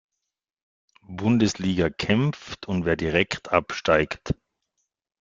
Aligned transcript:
Bundesliga 1.05 1.91
kämpft 1.91 2.67
und 2.67 2.85
wer 2.85 2.95
direkt 2.95 3.49
absteigt. 3.51 4.33